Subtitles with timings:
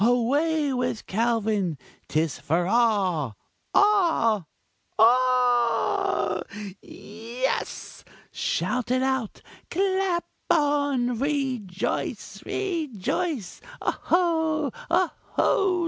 [0.03, 1.77] away with Calvin!
[2.07, 3.37] 'tis for all!
[3.71, 4.47] all!
[4.97, 6.41] ALL!
[6.81, 8.03] Yes!
[8.31, 9.43] shout it out!
[9.69, 11.19] clap on!
[11.19, 12.41] rejoice!
[12.47, 13.61] rejoice!
[13.79, 15.79] oho oho!